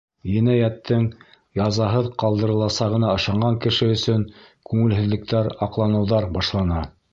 [0.35, 1.03] Енәйәттең
[1.59, 4.25] язаһыҙ ҡалдырыласағына ышанған кеше өсөн
[4.73, 6.83] күңелһеҙлектәр, аҡланыуҙар башлана.